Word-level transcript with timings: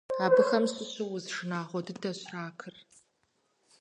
Абыхэм 0.25 0.63
щыщу 0.73 1.07
уз 1.15 1.25
шынагъуэ 1.35 1.79
дыдэщ 1.85 2.19
ракыр. 2.33 2.75